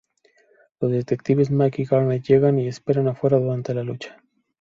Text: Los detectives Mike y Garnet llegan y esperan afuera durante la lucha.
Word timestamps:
Los 0.79 0.91
detectives 0.91 1.51
Mike 1.51 1.83
y 1.83 1.85
Garnet 1.85 2.23
llegan 2.23 2.57
y 2.57 2.67
esperan 2.67 3.07
afuera 3.07 3.37
durante 3.37 3.75
la 3.75 3.83
lucha. 3.83 4.17